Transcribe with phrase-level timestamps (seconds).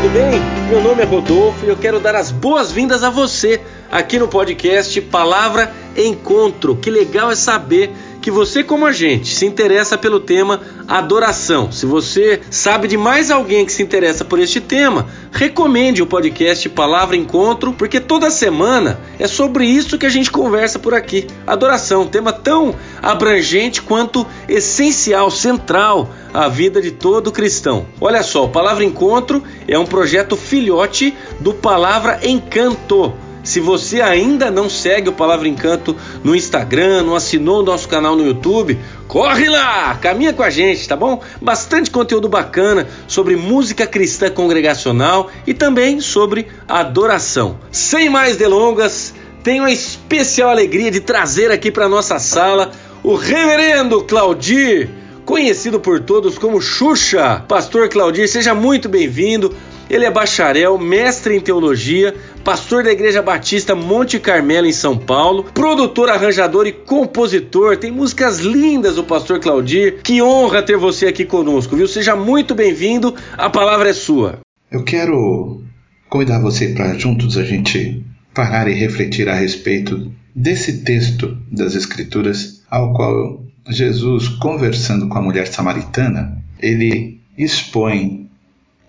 [0.00, 0.40] tudo bem?
[0.70, 4.98] Meu nome é Rodolfo e eu quero dar as boas-vindas a você aqui no podcast
[5.02, 6.74] Palavra Encontro.
[6.74, 11.72] Que legal é saber que você, como a gente, se interessa pelo tema adoração.
[11.72, 16.68] Se você sabe de mais alguém que se interessa por este tema, recomende o podcast
[16.68, 21.26] Palavra Encontro, porque toda semana é sobre isso que a gente conversa por aqui.
[21.46, 27.86] Adoração, tema tão abrangente quanto essencial, central à vida de todo cristão.
[28.00, 33.14] Olha só, o Palavra Encontro é um projeto filhote do Palavra Encanto
[33.50, 38.14] se você ainda não segue o Palavra Encanto no Instagram, não assinou o nosso canal
[38.14, 38.78] no YouTube,
[39.08, 41.20] corre lá, caminha com a gente, tá bom?
[41.42, 47.58] Bastante conteúdo bacana sobre música cristã congregacional e também sobre adoração.
[47.72, 52.70] Sem mais delongas, tenho a especial alegria de trazer aqui para nossa sala
[53.02, 54.88] o Reverendo Claudir,
[55.24, 57.44] conhecido por todos como Xuxa.
[57.48, 59.52] Pastor Claudir, seja muito bem-vindo.
[59.90, 62.14] Ele é bacharel, mestre em teologia,
[62.44, 67.76] pastor da Igreja Batista Monte Carmelo em São Paulo, produtor, arranjador e compositor.
[67.76, 70.00] Tem músicas lindas o pastor Claudir.
[70.04, 71.88] Que honra ter você aqui conosco, viu?
[71.88, 73.16] Seja muito bem-vindo.
[73.36, 74.38] A palavra é sua.
[74.70, 75.64] Eu quero
[76.08, 82.62] convidar você para juntos a gente parar e refletir a respeito desse texto das Escrituras,
[82.70, 88.29] ao qual Jesus, conversando com a mulher samaritana, ele expõe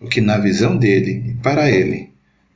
[0.00, 2.10] o que na visão dele, para ele,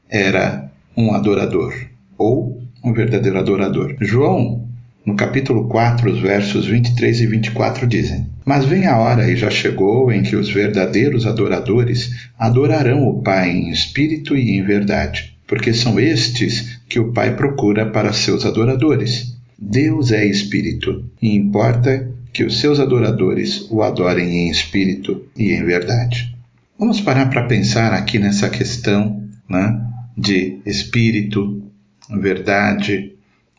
[0.09, 1.75] era um adorador,
[2.17, 3.97] ou um verdadeiro adorador.
[4.01, 4.67] João,
[5.05, 9.51] no capítulo 4, os versos 23 e 24 dizem: Mas vem a hora, e já
[9.51, 15.73] chegou, em que os verdadeiros adoradores adorarão o Pai em espírito e em verdade, porque
[15.73, 19.37] são estes que o Pai procura para seus adoradores.
[19.59, 25.65] Deus é espírito, e importa que os seus adoradores o adorem em espírito e em
[25.65, 26.38] verdade.
[26.79, 29.85] Vamos parar para pensar aqui nessa questão né,
[30.17, 31.61] de espírito,
[32.09, 33.17] verdade,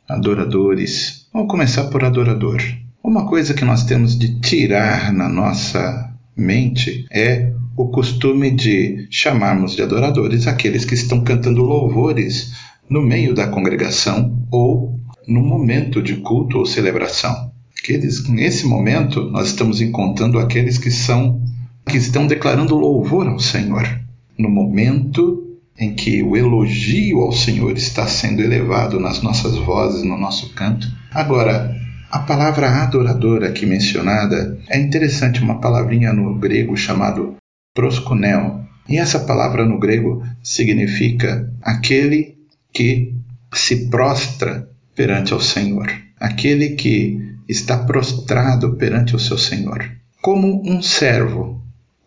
[0.07, 1.27] adoradores.
[1.33, 2.63] Vamos começar por adorador.
[3.03, 9.75] Uma coisa que nós temos de tirar na nossa mente é o costume de chamarmos
[9.75, 12.53] de adoradores aqueles que estão cantando louvores
[12.89, 14.97] no meio da congregação ou
[15.27, 17.51] no momento de culto ou celebração.
[17.77, 21.48] Aqueles, nesse momento, nós estamos encontrando aqueles que são
[21.89, 23.99] que estão declarando louvor ao Senhor.
[24.37, 30.17] No momento em que o elogio ao Senhor está sendo elevado nas nossas vozes, no
[30.17, 30.87] nosso canto.
[31.11, 31.75] Agora,
[32.11, 37.35] a palavra adorador aqui mencionada é interessante, uma palavrinha no grego chamado
[37.73, 38.65] proskuneo.
[38.87, 42.37] E essa palavra no grego significa aquele
[42.71, 43.15] que
[43.53, 49.89] se prostra perante o Senhor, aquele que está prostrado perante o seu Senhor,
[50.21, 51.58] como um servo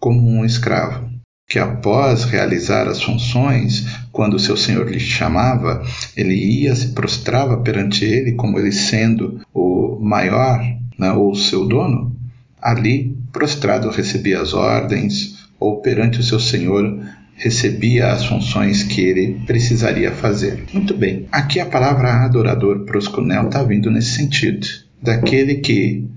[0.02, 1.08] como um escravo,
[1.48, 5.80] que após realizar as funções, quando seu senhor lhe chamava,
[6.16, 10.60] ele ia, se prostrava perante ele, como ele sendo o maior,
[10.98, 12.16] né, ou seu dono,
[12.60, 17.00] ali, prostrado, recebia as ordens, ou perante o seu senhor,
[17.36, 20.64] recebia as funções que ele precisaria fazer.
[20.72, 24.66] Muito bem, aqui a palavra adorador, proscunel, está vindo nesse sentido,
[25.00, 26.10] daquele que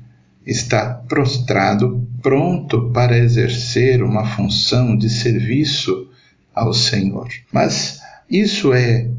[0.45, 6.09] está prostrado, pronto para exercer uma função de serviço
[6.53, 7.28] ao Senhor.
[7.51, 9.09] Mas isso é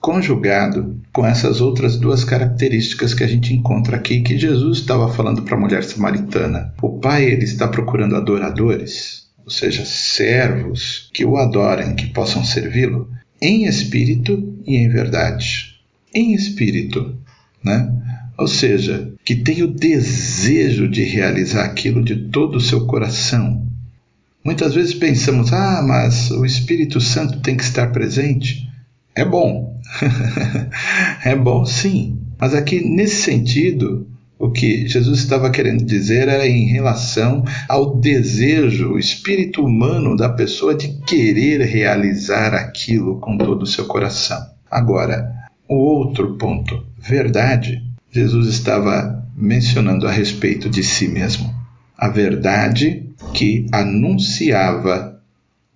[0.00, 5.42] conjugado com essas outras duas características que a gente encontra aqui que Jesus estava falando
[5.42, 6.74] para a mulher samaritana.
[6.82, 13.08] O Pai ele está procurando adoradores, ou seja, servos que o adorem, que possam servi-lo
[13.40, 15.76] em espírito e em verdade.
[16.12, 17.16] Em espírito,
[17.64, 17.92] né?
[18.36, 23.66] Ou seja, que tem o desejo de realizar aquilo de todo o seu coração.
[24.44, 28.68] Muitas vezes pensamos, ah, mas o Espírito Santo tem que estar presente.
[29.14, 29.80] É bom.
[31.24, 32.18] é bom sim.
[32.38, 38.94] Mas aqui, nesse sentido, o que Jesus estava querendo dizer era em relação ao desejo,
[38.94, 44.44] o espírito humano da pessoa de querer realizar aquilo com todo o seu coração.
[44.68, 45.32] Agora,
[45.68, 51.50] o outro ponto, verdade Jesus estava mencionando a respeito de si mesmo.
[51.96, 55.18] A verdade que anunciava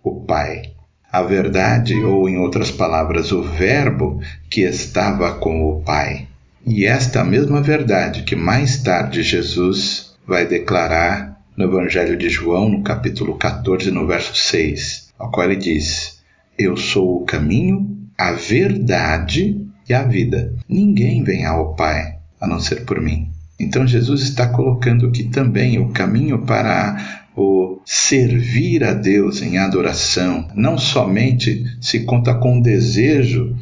[0.05, 0.75] o Pai.
[1.11, 6.29] A verdade, ou em outras palavras, o Verbo que estava com o Pai.
[6.67, 12.83] E esta mesma verdade que mais tarde Jesus vai declarar no Evangelho de João, no
[12.83, 16.19] capítulo 14, no verso 6, ao qual ele diz:
[16.59, 19.59] Eu sou o caminho, a verdade
[19.89, 20.53] e a vida.
[20.69, 22.16] Ninguém vem ao Pai
[22.47, 23.29] a não ser por mim.
[23.59, 30.49] Então Jesus está colocando que também o caminho para o servir a Deus em adoração
[30.55, 33.55] não somente se conta com desejo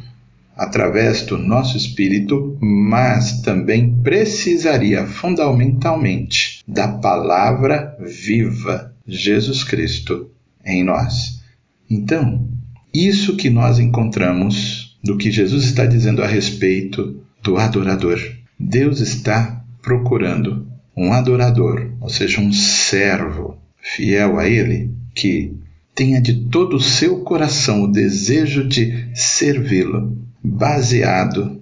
[0.55, 10.29] através do nosso espírito, mas também precisaria fundamentalmente da palavra viva, Jesus Cristo,
[10.65, 11.41] em nós.
[11.89, 12.47] Então,
[12.93, 18.19] isso que nós encontramos do que Jesus está dizendo a respeito do adorador.
[18.59, 25.53] Deus está procurando um adorador, ou seja, um servo fiel a Ele, que
[25.93, 31.61] tenha de todo o seu coração o desejo de servi-lo, baseado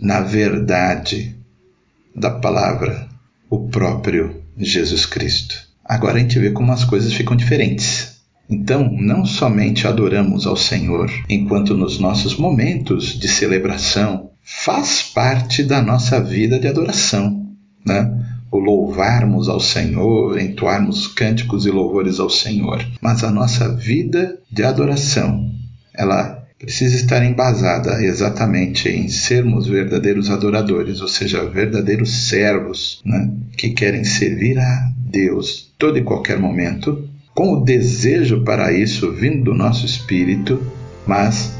[0.00, 1.36] na verdade
[2.14, 3.08] da palavra,
[3.48, 5.56] o próprio Jesus Cristo.
[5.84, 8.20] Agora a gente vê como as coisas ficam diferentes.
[8.50, 15.80] Então, não somente adoramos ao Senhor enquanto nos nossos momentos de celebração faz parte da
[15.80, 17.46] nossa vida de adoração,
[17.84, 18.18] né?
[18.50, 22.84] O louvarmos ao Senhor, entoarmos cânticos e louvores ao Senhor.
[23.00, 25.50] Mas a nossa vida de adoração,
[25.94, 33.32] ela precisa estar embasada exatamente em sermos verdadeiros adoradores, ou seja, verdadeiros servos, né?
[33.56, 39.44] que querem servir a Deus todo e qualquer momento, com o desejo para isso vindo
[39.44, 40.62] do nosso espírito,
[41.06, 41.52] mas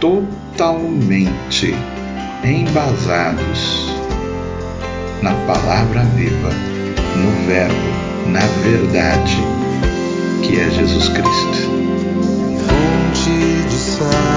[0.00, 1.74] totalmente
[2.46, 3.90] embasados
[5.20, 6.50] na palavra viva,
[7.16, 7.74] no Verbo,
[8.28, 9.42] na verdade,
[10.42, 11.76] que é Jesus Cristo.
[12.68, 13.30] Fonte
[13.68, 14.35] de sabedoria,